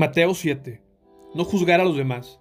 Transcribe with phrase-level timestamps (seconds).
[0.00, 0.80] Mateo 7.
[1.34, 2.40] No juzgar a los demás.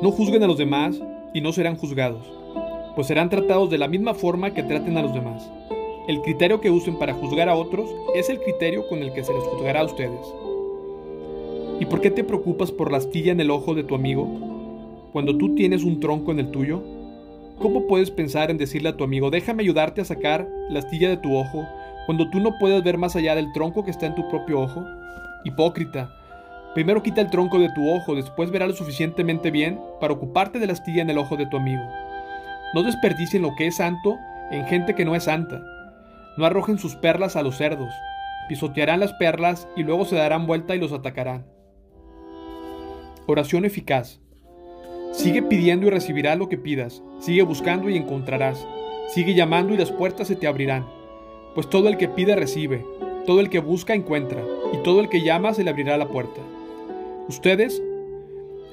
[0.00, 0.98] No juzguen a los demás
[1.34, 2.26] y no serán juzgados,
[2.96, 5.50] pues serán tratados de la misma forma que traten a los demás.
[6.08, 9.34] El criterio que usen para juzgar a otros es el criterio con el que se
[9.34, 10.34] les juzgará a ustedes.
[11.78, 14.26] ¿Y por qué te preocupas por la astilla en el ojo de tu amigo
[15.12, 16.82] cuando tú tienes un tronco en el tuyo?
[17.58, 21.18] ¿Cómo puedes pensar en decirle a tu amigo, déjame ayudarte a sacar la astilla de
[21.18, 21.66] tu ojo
[22.06, 24.82] cuando tú no puedes ver más allá del tronco que está en tu propio ojo?
[25.44, 26.14] Hipócrita,
[26.74, 30.66] primero quita el tronco de tu ojo, después verás lo suficientemente bien para ocuparte de
[30.66, 31.82] la astilla en el ojo de tu amigo.
[32.74, 34.18] No desperdicien lo que es santo
[34.50, 35.62] en gente que no es santa.
[36.36, 37.92] No arrojen sus perlas a los cerdos.
[38.48, 41.46] Pisotearán las perlas y luego se darán vuelta y los atacarán.
[43.26, 44.20] Oración eficaz.
[45.12, 47.02] Sigue pidiendo y recibirás lo que pidas.
[47.20, 48.66] Sigue buscando y encontrarás.
[49.08, 50.86] Sigue llamando y las puertas se te abrirán.
[51.54, 52.84] Pues todo el que pide recibe,
[53.28, 56.40] todo el que busca encuentra, y todo el que llama se le abrirá la puerta.
[57.28, 57.82] Ustedes,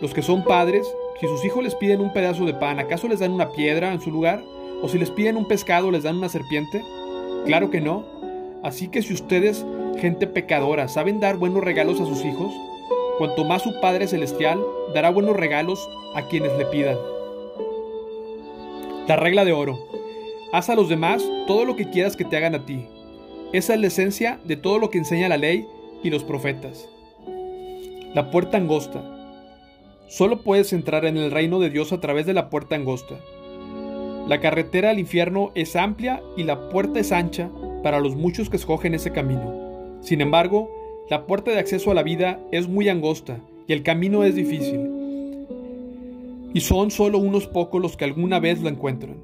[0.00, 0.86] los que son padres,
[1.20, 4.00] si sus hijos les piden un pedazo de pan, ¿acaso les dan una piedra en
[4.00, 4.44] su lugar?
[4.82, 6.80] ¿O si les piden un pescado, les dan una serpiente?
[7.44, 8.04] Claro que no.
[8.62, 9.66] Así que si ustedes,
[9.98, 12.54] gente pecadora, saben dar buenos regalos a sus hijos,
[13.18, 16.98] cuanto más su Padre Celestial dará buenos regalos a quienes le pidan.
[19.08, 19.76] La regla de oro.
[20.52, 22.86] Haz a los demás todo lo que quieras que te hagan a ti.
[23.56, 25.66] Esa es la esencia de todo lo que enseña la ley
[26.02, 26.90] y los profetas.
[28.12, 29.02] La puerta angosta.
[30.08, 33.14] Solo puedes entrar en el reino de Dios a través de la puerta angosta.
[34.28, 37.48] La carretera al infierno es amplia y la puerta es ancha
[37.82, 39.98] para los muchos que escogen ese camino.
[40.02, 40.70] Sin embargo,
[41.08, 44.90] la puerta de acceso a la vida es muy angosta y el camino es difícil.
[46.52, 49.16] Y son solo unos pocos los que alguna vez la encuentran.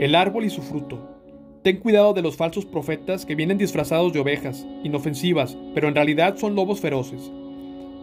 [0.00, 1.11] El árbol y su fruto.
[1.62, 6.36] Ten cuidado de los falsos profetas que vienen disfrazados de ovejas, inofensivas, pero en realidad
[6.36, 7.30] son lobos feroces.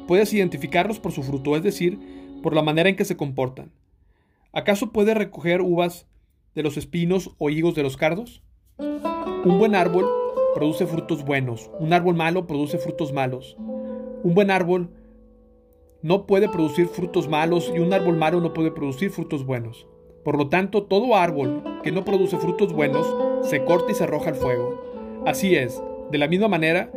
[0.08, 2.00] Puedes identificarlos por su fruto, es decir,
[2.42, 3.74] por la manera en que se comportan.
[4.54, 6.08] ¿Acaso puedes recoger uvas
[6.56, 8.42] de los espinos o higos de los cardos?
[8.78, 10.08] Un buen árbol
[10.56, 13.58] produce frutos buenos, un árbol malo produce frutos malos.
[14.24, 14.90] Un buen árbol
[16.02, 19.86] no puede producir frutos malos y un árbol malo no puede producir frutos buenos.
[20.24, 23.08] Por lo tanto, todo árbol que no produce frutos buenos
[23.42, 25.22] se corta y se arroja al fuego.
[25.26, 25.82] Así es,
[26.12, 26.92] de la misma manera,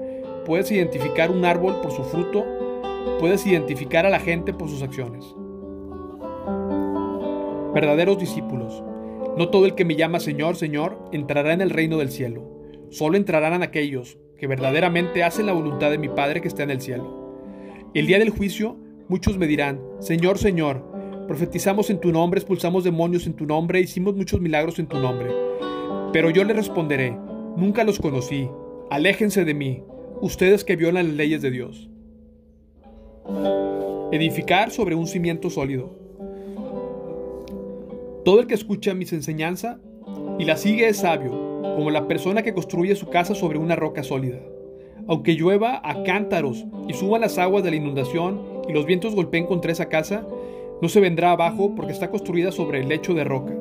[0.44, 2.44] puedes identificar un árbol por su fruto,
[3.20, 5.24] puedes identificar a la gente por sus acciones.
[7.74, 8.82] Verdaderos discípulos.
[9.36, 12.42] No todo el que me llama Señor, Señor, entrará en el reino del cielo.
[12.90, 16.82] Solo entrarán aquellos que verdaderamente hacen la voluntad de mi Padre que está en el
[16.82, 17.22] cielo.
[17.94, 18.76] El día del juicio,
[19.08, 20.91] muchos me dirán, Señor, Señor,
[21.26, 25.30] profetizamos en tu nombre, expulsamos demonios en tu nombre, hicimos muchos milagros en tu nombre.
[26.12, 27.16] Pero yo le responderé,
[27.56, 28.48] nunca los conocí,
[28.90, 29.82] aléjense de mí,
[30.20, 31.88] ustedes que violan las leyes de Dios.
[34.12, 35.96] Edificar sobre un cimiento sólido.
[38.24, 39.78] Todo el que escucha mis enseñanzas
[40.38, 41.30] y la sigue es sabio,
[41.76, 44.38] como la persona que construye su casa sobre una roca sólida.
[45.08, 49.46] Aunque llueva a cántaros y suban las aguas de la inundación y los vientos golpeen
[49.46, 50.26] contra esa casa,
[50.82, 53.56] no se vendrá abajo porque está construida sobre el lecho de roca.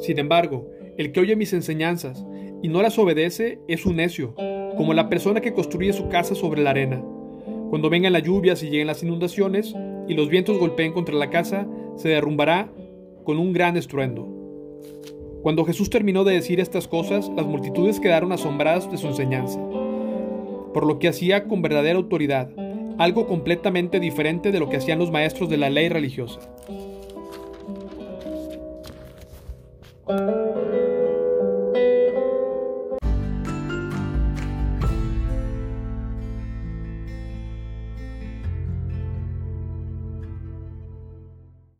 [0.00, 2.26] Sin embargo, el que oye mis enseñanzas
[2.62, 4.34] y no las obedece es un necio,
[4.76, 7.02] como la persona que construye su casa sobre la arena.
[7.70, 9.74] Cuando vengan las lluvias y lleguen las inundaciones
[10.08, 12.70] y los vientos golpeen contra la casa, se derrumbará
[13.24, 14.28] con un gran estruendo.
[15.42, 19.58] Cuando Jesús terminó de decir estas cosas, las multitudes quedaron asombradas de su enseñanza,
[20.74, 22.50] por lo que hacía con verdadera autoridad,
[22.98, 26.40] algo completamente diferente de lo que hacían los maestros de la ley religiosa.